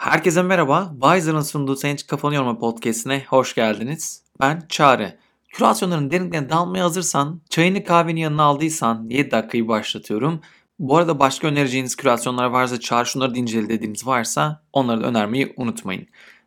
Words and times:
Herkese 0.00 0.42
merhaba. 0.42 0.92
Wiser'ın 1.02 1.40
sunduğu 1.40 1.76
Sen 1.76 1.92
Hiç 1.92 2.06
Kafanı 2.06 2.34
Yorma 2.34 2.58
podcastine 2.58 3.24
hoş 3.28 3.54
geldiniz. 3.54 4.22
Ben 4.40 4.62
Çağrı. 4.68 5.18
Kürasyonların 5.48 6.10
derinliklerine 6.10 6.48
dalmaya 6.50 6.84
hazırsan, 6.84 7.40
çayını 7.50 7.84
kahveni 7.84 8.20
yanına 8.20 8.42
aldıysan 8.42 9.06
7 9.10 9.30
dakikayı 9.30 9.68
başlatıyorum. 9.68 10.40
Bu 10.78 10.96
arada 10.96 11.18
başka 11.18 11.48
önereceğiniz 11.48 11.96
kürasyonlar 11.96 12.46
varsa 12.46 12.80
Çağrı 12.80 13.06
şunları 13.06 13.34
da 13.34 13.68
dediğiniz 13.68 14.06
varsa 14.06 14.62
onları 14.72 15.02
da 15.02 15.06
önermeyi 15.06 15.54
unutmayın. 15.56 16.06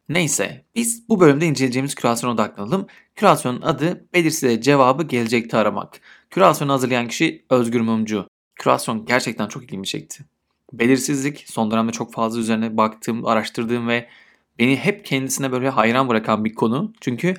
Neyse 0.10 0.66
biz 0.76 1.10
bu 1.10 1.20
bölümde 1.20 1.46
inceleyeceğimiz 1.46 1.96
kürasyona 1.96 2.34
odaklanalım. 2.34 2.88
Kürasyonun 3.16 3.62
adı 3.62 4.06
belirsizliğe 4.14 4.62
cevabı 4.62 5.04
gelecekte 5.04 5.58
aramak. 5.58 6.02
Kürasyonu 6.30 6.74
hazırlayan 6.74 7.08
kişi 7.08 7.46
Özgür 7.50 7.82
Mumcu. 7.82 8.28
Kürasyon 8.56 9.06
gerçekten 9.06 9.48
çok 9.48 9.64
ilgimi 9.64 9.88
çekti. 9.88 10.26
Belirsizlik 10.74 11.46
son 11.48 11.72
dönemde 11.72 11.92
çok 11.92 12.14
fazla 12.14 12.40
üzerine 12.40 12.78
baktığım, 12.78 13.26
araştırdığım 13.26 13.88
ve 13.88 14.08
beni 14.60 14.76
hep 14.76 15.06
kendisine 15.06 15.52
böyle 15.52 15.70
hayran 15.70 16.10
bırakan 16.10 16.46
bir 16.46 16.54
konu. 16.54 16.94
Çünkü 17.02 17.34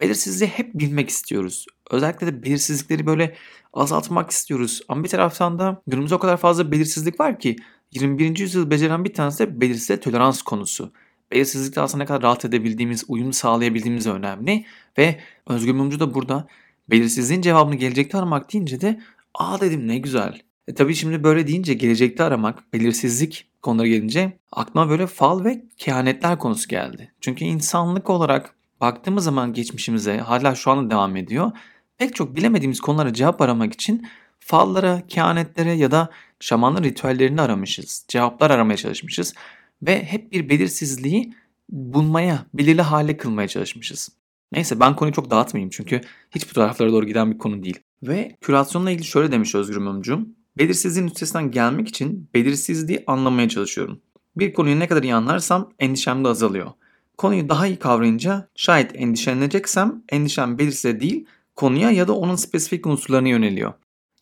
belirsizliği 0.00 0.50
hep 0.50 0.74
bilmek 0.74 1.08
istiyoruz. 1.08 1.66
Özellikle 1.90 2.26
de 2.26 2.42
belirsizlikleri 2.42 3.06
böyle 3.06 3.36
azaltmak 3.72 4.30
istiyoruz. 4.30 4.80
Ama 4.88 5.04
bir 5.04 5.08
taraftan 5.08 5.58
da 5.58 5.82
günümüzde 5.86 6.14
o 6.14 6.18
kadar 6.18 6.36
fazla 6.36 6.72
belirsizlik 6.72 7.20
var 7.20 7.38
ki 7.38 7.56
21. 7.92 8.38
yüzyıl 8.38 8.70
beceren 8.70 9.04
bir 9.04 9.14
tanesi 9.14 9.38
de 9.38 9.60
belirsizliğe 9.60 10.00
tolerans 10.00 10.42
konusu. 10.42 10.92
Belirsizlikte 11.32 11.80
aslında 11.80 12.02
ne 12.02 12.06
kadar 12.06 12.22
rahat 12.22 12.44
edebildiğimiz, 12.44 13.04
uyum 13.08 13.32
sağlayabildiğimiz 13.32 14.06
önemli. 14.06 14.64
Ve 14.98 15.20
Özgür 15.46 15.72
Mumcu 15.72 16.00
da 16.00 16.14
burada 16.14 16.48
belirsizliğin 16.90 17.42
cevabını 17.42 17.74
gelecekte 17.74 18.18
aramak 18.18 18.52
deyince 18.52 18.80
de 18.80 19.00
aa 19.34 19.60
dedim 19.60 19.88
ne 19.88 19.98
güzel. 19.98 20.45
E 20.68 20.74
tabii 20.74 20.94
şimdi 20.94 21.24
böyle 21.24 21.46
deyince 21.46 21.74
gelecekte 21.74 22.24
aramak, 22.24 22.72
belirsizlik 22.72 23.46
konuları 23.62 23.88
gelince 23.88 24.38
aklıma 24.52 24.88
böyle 24.88 25.06
fal 25.06 25.44
ve 25.44 25.64
kehanetler 25.76 26.38
konusu 26.38 26.68
geldi. 26.68 27.12
Çünkü 27.20 27.44
insanlık 27.44 28.10
olarak 28.10 28.54
baktığımız 28.80 29.24
zaman 29.24 29.52
geçmişimize 29.52 30.18
hala 30.18 30.54
şu 30.54 30.70
anda 30.70 30.90
devam 30.90 31.16
ediyor. 31.16 31.52
Pek 31.98 32.14
çok 32.14 32.36
bilemediğimiz 32.36 32.80
konulara 32.80 33.12
cevap 33.12 33.40
aramak 33.40 33.72
için 33.72 34.06
fallara, 34.38 35.02
kehanetlere 35.08 35.72
ya 35.72 35.90
da 35.90 36.10
şamanların 36.40 36.84
ritüellerini 36.84 37.40
aramışız. 37.40 38.04
Cevaplar 38.08 38.50
aramaya 38.50 38.76
çalışmışız. 38.76 39.34
Ve 39.82 40.04
hep 40.04 40.32
bir 40.32 40.48
belirsizliği 40.48 41.34
bulmaya, 41.68 42.46
belirli 42.54 42.82
hale 42.82 43.16
kılmaya 43.16 43.48
çalışmışız. 43.48 44.08
Neyse 44.52 44.80
ben 44.80 44.96
konuyu 44.96 45.14
çok 45.14 45.30
dağıtmayayım 45.30 45.70
çünkü 45.70 46.00
hiç 46.30 46.50
bu 46.50 46.54
taraflara 46.54 46.92
doğru 46.92 47.06
giden 47.06 47.32
bir 47.32 47.38
konu 47.38 47.62
değil. 47.62 47.80
Ve 48.02 48.36
kürasyonla 48.40 48.90
ilgili 48.90 49.06
şöyle 49.06 49.32
demiş 49.32 49.54
Özgür 49.54 49.76
Mumcum. 49.76 50.28
Belirsizliğin 50.58 51.06
üstesinden 51.06 51.50
gelmek 51.50 51.88
için 51.88 52.28
belirsizliği 52.34 53.04
anlamaya 53.06 53.48
çalışıyorum. 53.48 54.00
Bir 54.36 54.52
konuyu 54.52 54.78
ne 54.78 54.88
kadar 54.88 55.02
iyi 55.02 55.14
anlarsam 55.14 55.72
endişem 55.78 56.24
de 56.24 56.28
azalıyor. 56.28 56.70
Konuyu 57.18 57.48
daha 57.48 57.66
iyi 57.66 57.76
kavrayınca 57.76 58.48
şayet 58.54 59.00
endişeleneceksem 59.00 60.02
endişem 60.08 60.58
belirsizliğe 60.58 61.00
değil 61.00 61.26
konuya 61.56 61.90
ya 61.90 62.08
da 62.08 62.16
onun 62.16 62.36
spesifik 62.36 62.86
unsurlarına 62.86 63.28
yöneliyor. 63.28 63.72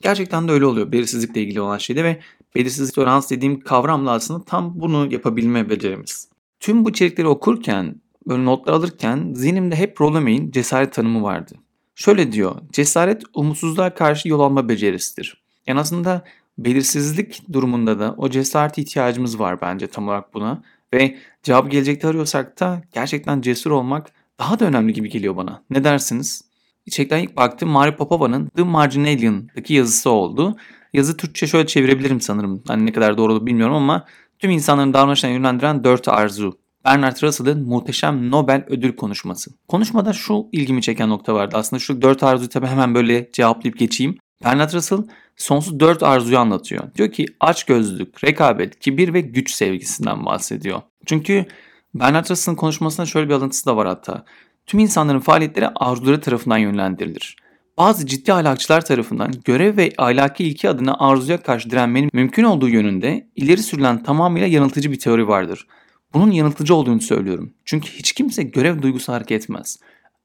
Gerçekten 0.03 0.49
de 0.49 0.53
öyle 0.53 0.67
oluyor 0.67 0.93
belirsizlikle 0.93 1.43
ilgili 1.43 1.61
olan 1.61 1.79
şeyde 1.79 2.05
ve 2.05 2.21
belirsizlik 2.55 2.95
tolerans 2.95 3.31
dediğim 3.31 3.61
kavramla 3.61 4.11
aslında 4.11 4.45
tam 4.45 4.81
bunu 4.81 5.13
yapabilme 5.13 5.71
becerimiz. 5.71 6.29
Tüm 6.61 6.85
bu 6.85 6.91
içerikleri 6.91 7.29
okurken, 7.29 8.01
böyle 8.27 8.45
notlar 8.45 8.73
alırken 8.73 9.33
zihnimde 9.35 9.77
hep 9.77 10.01
Rollemey'in 10.01 10.51
cesaret 10.51 10.93
tanımı 10.93 11.23
vardı. 11.23 11.55
Şöyle 11.95 12.33
diyor, 12.33 12.55
cesaret 12.73 13.23
umutsuzluğa 13.35 13.95
karşı 13.95 14.29
yol 14.29 14.41
alma 14.41 14.69
becerisidir. 14.69 15.44
Yani 15.67 15.81
aslında 15.81 16.25
belirsizlik 16.59 17.53
durumunda 17.53 17.99
da 17.99 18.15
o 18.19 18.31
cesaret 18.31 18.79
ihtiyacımız 18.79 19.39
var 19.39 19.61
bence 19.61 19.87
tam 19.87 20.09
olarak 20.09 20.35
buna. 20.35 20.63
Ve 20.95 21.19
cevap 21.43 21.71
gelecekte 21.71 22.09
arıyorsak 22.09 22.61
da 22.61 22.83
gerçekten 22.93 23.41
cesur 23.41 23.71
olmak 23.71 24.13
daha 24.39 24.59
da 24.61 24.65
önemli 24.65 24.93
gibi 24.93 25.11
geliyor 25.11 25.37
bana. 25.37 25.63
Ne 25.71 25.85
dersiniz? 25.85 26.45
İçerikten 26.87 27.19
ilk 27.19 27.37
baktım 27.37 27.69
Mari 27.69 27.97
Popova'nın 27.97 28.47
The 28.47 28.63
Marginalian'daki 28.63 29.75
yazısı 29.75 30.11
oldu. 30.11 30.57
Yazı 30.93 31.17
Türkçe 31.17 31.47
şöyle 31.47 31.67
çevirebilirim 31.67 32.21
sanırım. 32.21 32.63
Hani 32.67 32.87
ne 32.87 32.93
kadar 32.93 33.19
doğru 33.19 33.47
bilmiyorum 33.47 33.75
ama 33.75 34.05
tüm 34.39 34.51
insanların 34.51 34.95
davranışlarını 34.95 35.37
yönlendiren 35.37 35.85
dört 35.85 36.09
arzu. 36.09 36.59
Bernard 36.85 37.23
Russell'ın 37.23 37.69
muhteşem 37.69 38.31
Nobel 38.31 38.65
ödül 38.69 38.97
konuşması. 38.97 39.51
Konuşmada 39.69 40.13
şu 40.13 40.47
ilgimi 40.53 40.83
çeken 40.83 41.09
nokta 41.09 41.35
vardı. 41.35 41.57
Aslında 41.59 41.81
şu 41.81 42.03
dört 42.03 42.23
arzuyu 42.23 42.49
tabii 42.49 42.67
hemen 42.67 42.95
böyle 42.95 43.31
cevaplayıp 43.33 43.79
geçeyim. 43.79 44.19
Bernard 44.45 44.73
Russell 44.73 44.99
sonsuz 45.37 45.81
dört 45.81 46.03
arzuyu 46.03 46.39
anlatıyor. 46.39 46.95
Diyor 46.95 47.13
ki 47.13 47.27
açgözlülük, 47.41 48.25
rekabet, 48.25 48.81
kibir 48.81 49.15
ve 49.15 49.21
güç 49.21 49.51
sevgisinden 49.51 50.27
bahsediyor. 50.27 50.83
Çünkü 51.07 51.47
Bernard 51.95 52.31
Russell'ın 52.31 52.57
konuşmasında 52.57 53.07
şöyle 53.07 53.29
bir 53.29 53.35
alıntısı 53.35 53.67
da 53.67 53.77
var 53.77 53.87
hatta. 53.87 54.25
Tüm 54.67 54.81
insanların 54.81 55.21
faaliyetleri 55.21 55.69
arzuları 55.69 56.21
tarafından 56.21 56.59
yönlendirilir. 56.59 57.37
Bazı 57.79 58.07
ciddi 58.07 58.33
ahlakçılar 58.33 58.85
tarafından 58.85 59.33
görev 59.45 59.77
ve 59.77 59.93
ahlaki 59.99 60.45
ilki 60.45 60.69
adına 60.69 60.97
arzuya 60.99 61.43
karşı 61.43 61.71
direnmenin 61.71 62.11
mümkün 62.13 62.45
olduğu 62.45 62.69
yönünde 62.69 63.29
ileri 63.37 63.63
sürülen 63.63 64.03
tamamıyla 64.03 64.49
yanıltıcı 64.49 64.93
bir 64.93 64.99
teori 64.99 65.29
vardır. 65.29 65.67
Bunun 66.15 66.31
yanıltıcı 66.31 66.75
olduğunu 66.75 67.01
söylüyorum. 67.01 67.55
Çünkü 67.65 67.91
hiç 67.91 68.13
kimse 68.13 68.43
görev 68.43 68.83
duygusu 68.83 69.13
hareket 69.13 69.43
etmez. 69.43 69.79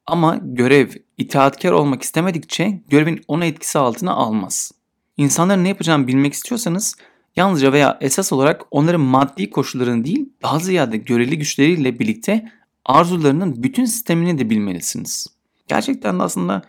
Ama 0.06 0.40
görev 0.44 0.90
itaatkar 1.18 1.72
olmak 1.72 2.02
istemedikçe 2.02 2.82
görevin 2.90 3.22
ona 3.28 3.46
etkisi 3.46 3.80
altına 3.80 4.14
almaz. 4.14 4.72
İnsanların 5.20 5.64
ne 5.64 5.68
yapacağını 5.68 6.08
bilmek 6.08 6.34
istiyorsanız 6.34 6.96
yalnızca 7.36 7.74
veya 7.74 7.98
esas 8.02 8.34
olarak 8.34 8.62
onların 8.72 9.02
maddi 9.02 9.50
koşullarını 9.50 10.06
değil 10.06 10.30
daha 10.42 10.60
ziyade 10.60 10.98
göreli 10.98 11.38
güçleriyle 11.38 12.00
birlikte 12.00 12.52
arzularının 12.86 13.64
bütün 13.64 13.86
sistemini 13.86 14.40
de 14.40 14.50
bilmelisiniz. 14.50 15.28
Gerçekten 15.68 16.20
de 16.20 16.24
aslında 16.24 16.62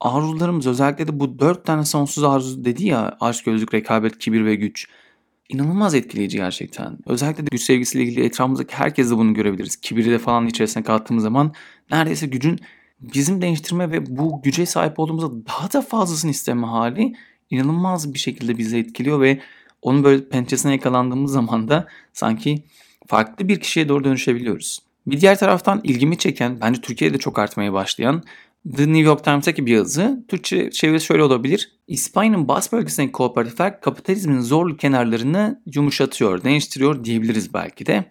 arzularımız 0.00 0.66
özellikle 0.66 1.08
de 1.08 1.20
bu 1.20 1.38
dört 1.38 1.64
tane 1.64 1.84
sonsuz 1.84 2.24
arzu 2.24 2.64
dedi 2.64 2.86
ya 2.86 3.16
aşk, 3.20 3.44
gözlük, 3.44 3.74
rekabet, 3.74 4.18
kibir 4.18 4.44
ve 4.44 4.54
güç. 4.54 4.88
İnanılmaz 5.48 5.94
etkileyici 5.94 6.36
gerçekten. 6.36 6.98
Özellikle 7.06 7.46
de 7.46 7.48
güç 7.52 7.62
sevgisiyle 7.62 8.04
ilgili 8.04 8.24
etrafımızdaki 8.24 8.74
herkes 8.74 9.10
de 9.10 9.16
bunu 9.16 9.34
görebiliriz. 9.34 9.76
Kibiri 9.76 10.10
de 10.10 10.18
falan 10.18 10.46
içerisine 10.46 10.82
kattığımız 10.82 11.22
zaman 11.22 11.52
neredeyse 11.90 12.26
gücün 12.26 12.60
bizim 13.00 13.42
değiştirme 13.42 13.90
ve 13.90 14.16
bu 14.16 14.42
güce 14.42 14.66
sahip 14.66 14.98
olduğumuzda 14.98 15.46
daha 15.46 15.72
da 15.72 15.80
fazlasını 15.80 16.30
isteme 16.30 16.66
hali 16.66 17.14
inanılmaz 17.52 18.14
bir 18.14 18.18
şekilde 18.18 18.58
bizi 18.58 18.78
etkiliyor 18.78 19.20
ve 19.20 19.40
onun 19.82 20.04
böyle 20.04 20.28
pençesine 20.28 20.72
yakalandığımız 20.72 21.32
zaman 21.32 21.68
da 21.68 21.86
sanki 22.12 22.62
farklı 23.06 23.48
bir 23.48 23.60
kişiye 23.60 23.88
doğru 23.88 24.04
dönüşebiliyoruz. 24.04 24.82
Bir 25.06 25.20
diğer 25.20 25.38
taraftan 25.38 25.80
ilgimi 25.84 26.18
çeken, 26.18 26.60
bence 26.60 26.80
Türkiye'de 26.80 27.18
çok 27.18 27.38
artmaya 27.38 27.72
başlayan 27.72 28.22
The 28.76 28.82
New 28.82 28.98
York 28.98 29.24
Times'taki 29.24 29.66
bir 29.66 29.72
yazı. 29.72 30.24
Türkçe 30.28 30.70
çevirisi 30.70 31.06
şöyle 31.06 31.22
olabilir. 31.22 31.72
İspanya'nın 31.86 32.48
bas 32.48 32.72
bölgesindeki 32.72 33.12
kooperatifler 33.12 33.80
kapitalizmin 33.80 34.40
zorlu 34.40 34.76
kenarlarını 34.76 35.62
yumuşatıyor, 35.74 36.44
değiştiriyor 36.44 37.04
diyebiliriz 37.04 37.54
belki 37.54 37.86
de. 37.86 38.04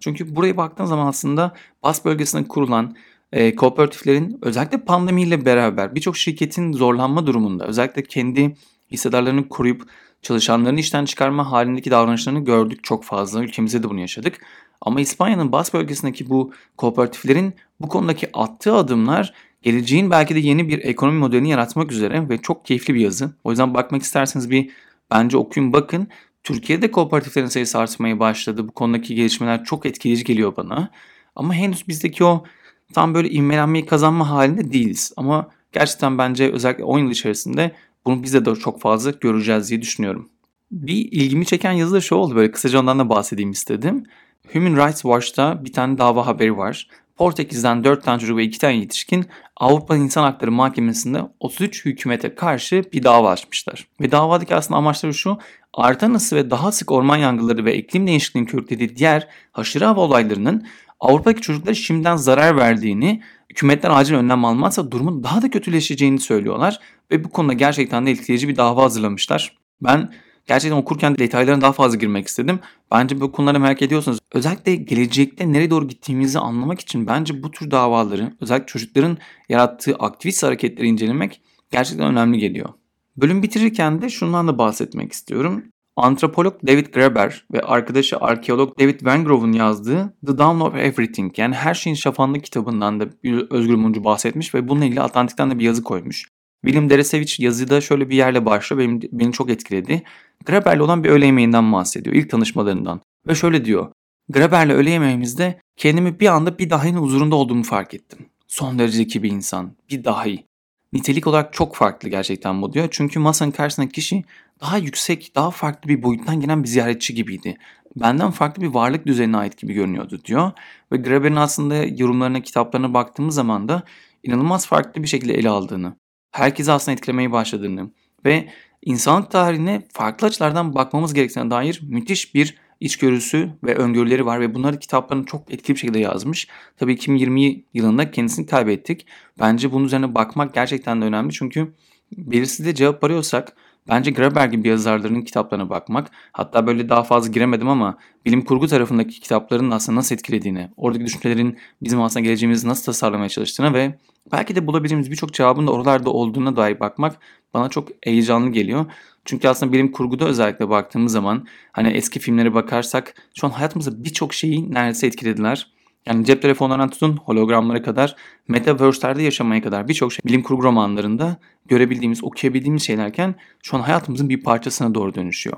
Çünkü 0.00 0.36
buraya 0.36 0.56
baktığın 0.56 0.84
zaman 0.84 1.06
aslında 1.06 1.54
bas 1.82 2.04
bölgesinde 2.04 2.48
kurulan 2.48 2.96
e, 3.32 3.54
kooperatiflerin 3.54 4.38
özellikle 4.42 4.78
pandemiyle 4.78 5.44
beraber 5.44 5.94
birçok 5.94 6.16
şirketin 6.16 6.72
zorlanma 6.72 7.26
durumunda 7.26 7.66
özellikle 7.66 8.02
kendi 8.02 8.56
hissedarlarını 8.90 9.48
koruyup 9.48 9.82
çalışanlarını 10.22 10.80
işten 10.80 11.04
çıkarma 11.04 11.52
halindeki 11.52 11.90
davranışlarını 11.90 12.44
gördük 12.44 12.84
çok 12.84 13.04
fazla. 13.04 13.42
Ülkemizde 13.42 13.82
de 13.82 13.90
bunu 13.90 14.00
yaşadık. 14.00 14.40
Ama 14.80 15.00
İspanya'nın 15.00 15.52
Bas 15.52 15.74
bölgesindeki 15.74 16.30
bu 16.30 16.52
kooperatiflerin 16.76 17.54
bu 17.80 17.88
konudaki 17.88 18.28
attığı 18.32 18.74
adımlar 18.74 19.34
geleceğin 19.62 20.10
belki 20.10 20.34
de 20.34 20.38
yeni 20.38 20.68
bir 20.68 20.78
ekonomi 20.78 21.18
modelini 21.18 21.50
yaratmak 21.50 21.92
üzere 21.92 22.28
ve 22.28 22.38
çok 22.38 22.64
keyifli 22.64 22.94
bir 22.94 23.00
yazı. 23.00 23.32
O 23.44 23.50
yüzden 23.50 23.74
bakmak 23.74 24.02
isterseniz 24.02 24.50
bir 24.50 24.70
bence 25.10 25.36
okuyun 25.36 25.72
bakın. 25.72 26.08
Türkiye'de 26.44 26.90
kooperatiflerin 26.90 27.46
sayısı 27.46 27.78
artmaya 27.78 28.20
başladı. 28.20 28.68
Bu 28.68 28.72
konudaki 28.72 29.14
gelişmeler 29.14 29.64
çok 29.64 29.86
etkileyici 29.86 30.24
geliyor 30.24 30.56
bana. 30.56 30.90
Ama 31.36 31.54
henüz 31.54 31.88
bizdeki 31.88 32.24
o 32.24 32.44
tam 32.92 33.14
böyle 33.14 33.30
ivmelenmeyi 33.30 33.86
kazanma 33.86 34.30
halinde 34.30 34.72
değiliz. 34.72 35.12
Ama 35.16 35.50
gerçekten 35.72 36.18
bence 36.18 36.52
özellikle 36.52 36.84
10 36.84 36.98
yıl 36.98 37.10
içerisinde 37.10 37.72
bunu 38.08 38.22
biz 38.22 38.34
de 38.34 38.54
çok 38.54 38.80
fazla 38.80 39.10
göreceğiz 39.10 39.70
diye 39.70 39.82
düşünüyorum. 39.82 40.28
Bir 40.70 41.12
ilgimi 41.12 41.46
çeken 41.46 41.72
yazı 41.72 41.94
da 41.94 42.00
şu 42.00 42.14
oldu 42.14 42.36
böyle 42.36 42.50
kısaca 42.50 42.80
ondan 42.80 42.98
da 42.98 43.08
bahsedeyim 43.08 43.50
istedim. 43.50 44.04
Human 44.52 44.86
Rights 44.86 45.02
Watch'ta 45.02 45.64
bir 45.64 45.72
tane 45.72 45.98
dava 45.98 46.26
haberi 46.26 46.56
var. 46.56 46.88
Portekiz'den 47.16 47.84
4 47.84 48.04
tane 48.04 48.20
çocuk 48.20 48.36
ve 48.36 48.44
2 48.44 48.58
tane 48.58 48.76
yetişkin 48.76 49.26
Avrupa 49.56 49.96
İnsan 49.96 50.22
Hakları 50.22 50.52
Mahkemesi'nde 50.52 51.22
33 51.40 51.84
hükümete 51.84 52.34
karşı 52.34 52.84
bir 52.92 53.02
dava 53.02 53.30
açmışlar. 53.30 53.86
Ve 54.00 54.10
davadaki 54.10 54.54
aslında 54.54 54.78
amaçları 54.78 55.14
şu, 55.14 55.38
artan 55.74 56.14
ısı 56.14 56.36
ve 56.36 56.50
daha 56.50 56.72
sık 56.72 56.92
orman 56.92 57.16
yangınları 57.16 57.64
ve 57.64 57.76
iklim 57.76 58.06
değişikliğinin 58.06 58.48
körüklediği 58.50 58.96
diğer 58.96 59.28
haşırı 59.52 59.84
hava 59.84 60.00
olaylarının 60.00 60.66
Avrupa'daki 61.00 61.40
çocuklara 61.40 61.74
şimdiden 61.74 62.16
zarar 62.16 62.56
verdiğini, 62.56 63.22
hükümetler 63.50 63.90
acil 63.90 64.14
önlem 64.14 64.44
almazsa 64.44 64.90
durumun 64.90 65.24
daha 65.24 65.42
da 65.42 65.50
kötüleşeceğini 65.50 66.20
söylüyorlar 66.20 66.80
ve 67.10 67.24
bu 67.24 67.28
konuda 67.28 67.52
gerçekten 67.52 68.06
de 68.06 68.10
etkileyici 68.10 68.48
bir 68.48 68.56
dava 68.56 68.82
hazırlamışlar. 68.82 69.56
Ben 69.80 70.10
Gerçekten 70.48 70.76
okurken 70.76 71.18
detaylarına 71.18 71.60
daha 71.60 71.72
fazla 71.72 71.96
girmek 71.96 72.28
istedim. 72.28 72.60
Bence 72.90 73.20
bu 73.20 73.32
konuları 73.32 73.60
merak 73.60 73.82
ediyorsanız 73.82 74.18
özellikle 74.32 74.76
gelecekte 74.76 75.52
nereye 75.52 75.70
doğru 75.70 75.88
gittiğimizi 75.88 76.38
anlamak 76.38 76.80
için 76.80 77.06
bence 77.06 77.42
bu 77.42 77.50
tür 77.50 77.70
davaları 77.70 78.36
özellikle 78.40 78.66
çocukların 78.66 79.18
yarattığı 79.48 79.94
aktivist 79.94 80.42
hareketleri 80.42 80.88
incelemek 80.88 81.40
gerçekten 81.70 82.06
önemli 82.06 82.38
geliyor. 82.38 82.68
Bölüm 83.16 83.42
bitirirken 83.42 84.02
de 84.02 84.08
şundan 84.08 84.48
da 84.48 84.58
bahsetmek 84.58 85.12
istiyorum. 85.12 85.64
Antropolog 85.98 86.54
David 86.66 86.86
Graeber 86.86 87.44
ve 87.52 87.60
arkadaşı 87.60 88.16
arkeolog 88.16 88.78
David 88.80 89.06
Van 89.06 89.24
Grove'un 89.24 89.52
yazdığı 89.52 90.14
The 90.26 90.38
Dawn 90.38 90.60
of 90.60 90.74
Everything 90.74 91.38
yani 91.38 91.54
Her 91.54 91.74
Şeyin 91.74 91.96
Şafağında 91.96 92.38
kitabından 92.38 93.00
da 93.00 93.08
Özgür 93.50 93.74
Mumcu 93.74 94.04
bahsetmiş 94.04 94.54
ve 94.54 94.68
bununla 94.68 94.84
ilgili 94.84 95.00
Atlantik'ten 95.00 95.50
de 95.50 95.58
bir 95.58 95.64
yazı 95.64 95.82
koymuş. 95.82 96.24
William 96.64 96.90
Deresevich 96.90 97.40
yazıda 97.40 97.80
şöyle 97.80 98.10
bir 98.10 98.16
yerle 98.16 98.46
başlıyor 98.46 98.82
benim, 98.82 99.00
beni 99.12 99.32
çok 99.32 99.50
etkiledi. 99.50 100.02
Graeber'le 100.46 100.80
olan 100.80 101.04
bir 101.04 101.08
öğle 101.08 101.26
yemeğinden 101.26 101.72
bahsediyor 101.72 102.16
ilk 102.16 102.30
tanışmalarından. 102.30 103.00
Ve 103.26 103.34
şöyle 103.34 103.64
diyor. 103.64 103.92
Graeber'le 104.28 104.70
öğle 104.70 104.90
yemeğimizde 104.90 105.60
kendimi 105.76 106.20
bir 106.20 106.26
anda 106.26 106.58
bir 106.58 106.70
dahinin 106.70 106.98
huzurunda 106.98 107.36
olduğumu 107.36 107.62
fark 107.62 107.94
ettim. 107.94 108.18
Son 108.46 108.78
derece 108.78 108.96
zeki 108.96 109.22
bir 109.22 109.30
insan. 109.30 109.72
Bir 109.90 110.04
dahi. 110.04 110.44
Nitelik 110.92 111.26
olarak 111.26 111.52
çok 111.52 111.76
farklı 111.76 112.08
gerçekten 112.08 112.62
bu 112.62 112.72
diyor. 112.72 112.88
Çünkü 112.90 113.18
masanın 113.18 113.50
karşısındaki 113.50 113.92
kişi 113.92 114.24
daha 114.60 114.78
yüksek, 114.78 115.32
daha 115.34 115.50
farklı 115.50 115.88
bir 115.88 116.02
boyuttan 116.02 116.40
gelen 116.40 116.62
bir 116.62 116.68
ziyaretçi 116.68 117.14
gibiydi. 117.14 117.56
Benden 117.96 118.30
farklı 118.30 118.62
bir 118.62 118.68
varlık 118.68 119.06
düzenine 119.06 119.36
ait 119.36 119.58
gibi 119.58 119.72
görünüyordu 119.72 120.20
diyor. 120.24 120.52
Ve 120.92 120.96
Graeber'in 120.96 121.36
aslında 121.36 121.74
yorumlarına, 121.76 122.40
kitaplarına 122.40 122.94
baktığımız 122.94 123.34
zaman 123.34 123.68
da 123.68 123.82
inanılmaz 124.22 124.66
farklı 124.66 125.02
bir 125.02 125.08
şekilde 125.08 125.34
ele 125.34 125.48
aldığını, 125.48 125.96
herkesi 126.32 126.72
aslında 126.72 126.92
etkilemeye 126.92 127.32
başladığını 127.32 127.90
ve 128.24 128.48
insanlık 128.82 129.30
tarihine 129.30 129.82
farklı 129.92 130.26
açılardan 130.26 130.74
bakmamız 130.74 131.14
gerektiğine 131.14 131.50
dair 131.50 131.80
müthiş 131.82 132.34
bir 132.34 132.54
içgörüsü 132.80 133.50
ve 133.64 133.74
öngörüleri 133.74 134.26
var 134.26 134.40
ve 134.40 134.54
bunları 134.54 134.78
kitaplarını 134.78 135.24
çok 135.24 135.52
etkili 135.52 135.74
bir 135.74 135.80
şekilde 135.80 135.98
yazmış. 135.98 136.48
Tabii 136.76 136.92
2020 136.92 137.64
yılında 137.74 138.10
kendisini 138.10 138.46
kaybettik. 138.46 139.06
Bence 139.40 139.72
bunun 139.72 139.84
üzerine 139.84 140.14
bakmak 140.14 140.54
gerçekten 140.54 141.00
de 141.00 141.04
önemli 141.04 141.32
çünkü 141.32 141.74
belirsizliğe 142.12 142.74
cevap 142.74 143.04
arıyorsak 143.04 143.56
Bence 143.88 144.10
Graeber 144.10 144.46
gibi 144.46 144.68
yazarların 144.68 145.22
kitaplarına 145.22 145.70
bakmak, 145.70 146.10
hatta 146.32 146.66
böyle 146.66 146.88
daha 146.88 147.02
fazla 147.02 147.32
giremedim 147.32 147.68
ama 147.68 147.98
bilim 148.26 148.44
kurgu 148.44 148.66
tarafındaki 148.66 149.20
kitapların 149.20 149.70
aslında 149.70 149.98
nasıl 149.98 150.14
etkilediğini, 150.14 150.68
oradaki 150.76 151.04
düşüncelerin 151.04 151.58
bizim 151.82 152.02
aslında 152.02 152.24
geleceğimizi 152.24 152.68
nasıl 152.68 152.84
tasarlamaya 152.84 153.28
çalıştığını 153.28 153.74
ve 153.74 153.98
belki 154.32 154.56
de 154.56 154.66
bulabileceğimiz 154.66 155.10
birçok 155.10 155.34
cevabın 155.34 155.66
da 155.66 155.72
oralarda 155.72 156.10
olduğuna 156.10 156.56
dair 156.56 156.80
bakmak 156.80 157.18
bana 157.54 157.68
çok 157.68 157.88
heyecanlı 158.02 158.50
geliyor. 158.50 158.86
Çünkü 159.24 159.48
aslında 159.48 159.72
bilim 159.72 159.92
kurguda 159.92 160.24
özellikle 160.24 160.68
baktığımız 160.68 161.12
zaman 161.12 161.46
hani 161.72 161.88
eski 161.88 162.20
filmlere 162.20 162.54
bakarsak 162.54 163.14
şu 163.34 163.46
an 163.46 163.50
hayatımızda 163.50 164.04
birçok 164.04 164.34
şeyi 164.34 164.74
neredeyse 164.74 165.06
etkilediler. 165.06 165.77
Yani 166.08 166.24
cep 166.24 166.42
telefonlarından 166.42 166.90
tutun 166.90 167.16
hologramlara 167.16 167.82
kadar, 167.82 168.16
metaverse'lerde 168.48 169.22
yaşamaya 169.22 169.62
kadar 169.62 169.88
birçok 169.88 170.12
şey 170.12 170.20
bilim 170.24 170.42
kurgu 170.42 170.62
romanlarında 170.62 171.36
görebildiğimiz, 171.66 172.24
okuyabildiğimiz 172.24 172.82
şeylerken 172.82 173.34
şu 173.62 173.76
an 173.76 173.80
hayatımızın 173.80 174.28
bir 174.28 174.42
parçasına 174.42 174.94
doğru 174.94 175.14
dönüşüyor. 175.14 175.56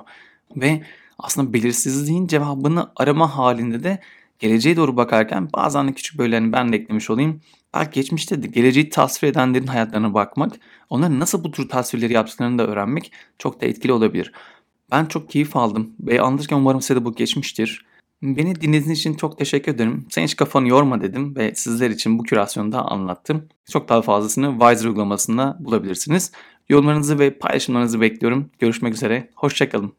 Ve 0.56 0.82
aslında 1.18 1.52
belirsizliğin 1.52 2.26
cevabını 2.26 2.90
arama 2.96 3.36
halinde 3.36 3.84
de 3.84 4.00
geleceğe 4.38 4.76
doğru 4.76 4.96
bakarken 4.96 5.48
bazen 5.56 5.88
de 5.88 5.92
küçük 5.92 6.18
böyle 6.18 6.36
hani 6.36 6.52
ben 6.52 6.72
de 6.72 6.76
eklemiş 6.76 7.10
olayım. 7.10 7.40
Belki 7.74 8.00
geçmişte 8.00 8.42
de 8.42 8.46
geleceği 8.46 8.90
tasvir 8.90 9.28
edenlerin 9.28 9.66
hayatlarına 9.66 10.14
bakmak, 10.14 10.52
onların 10.88 11.20
nasıl 11.20 11.44
bu 11.44 11.50
tür 11.50 11.68
tasvirleri 11.68 12.12
yaptıklarını 12.12 12.58
da 12.58 12.66
öğrenmek 12.66 13.12
çok 13.38 13.60
da 13.60 13.66
etkili 13.66 13.92
olabilir. 13.92 14.32
Ben 14.90 15.06
çok 15.06 15.30
keyif 15.30 15.56
aldım 15.56 15.90
ve 16.00 16.20
anlatırken 16.20 16.56
umarım 16.56 16.80
size 16.80 16.96
de 17.00 17.04
bu 17.04 17.14
geçmiştir. 17.14 17.89
Beni 18.22 18.60
dinlediğiniz 18.60 18.98
için 18.98 19.14
çok 19.14 19.38
teşekkür 19.38 19.72
ederim. 19.72 20.06
Sen 20.10 20.22
hiç 20.22 20.36
kafanı 20.36 20.68
yorma 20.68 21.00
dedim 21.02 21.36
ve 21.36 21.54
sizler 21.54 21.90
için 21.90 22.18
bu 22.18 22.22
kürasyonu 22.22 22.72
da 22.72 22.82
anlattım. 22.82 23.48
Çok 23.70 23.88
daha 23.88 24.02
fazlasını 24.02 24.50
Wiser 24.58 24.88
uygulamasında 24.88 25.56
bulabilirsiniz. 25.60 26.32
Yorumlarınızı 26.68 27.18
ve 27.18 27.38
paylaşımlarınızı 27.38 28.00
bekliyorum. 28.00 28.50
Görüşmek 28.58 28.94
üzere. 28.94 29.30
Hoşçakalın. 29.34 29.92